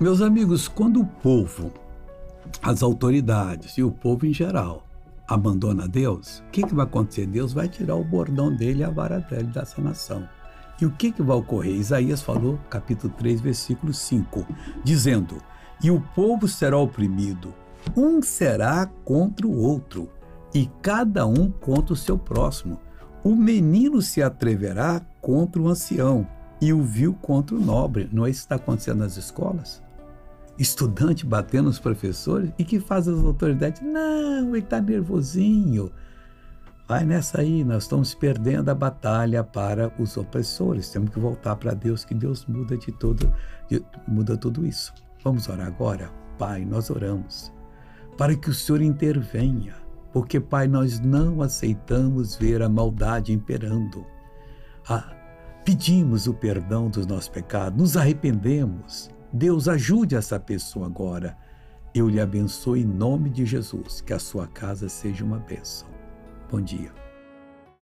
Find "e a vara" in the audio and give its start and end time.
8.82-9.18